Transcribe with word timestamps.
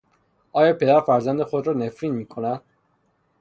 آیا 0.51 0.73
پدر 0.73 1.01
فرزند 1.01 1.43
خودرا 1.43 1.73
نفرین 1.73 2.15
میکند 2.15 2.61